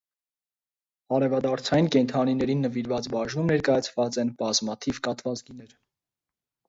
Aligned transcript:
Արևադարձային 1.17 1.89
կենդանիներին 1.95 2.65
նվիրված 2.67 3.09
բաժնում 3.17 3.53
ներկայացված 3.55 4.21
են 4.25 4.35
բազմաթիվ 4.41 5.03
կատվազգիներ։ 5.09 5.77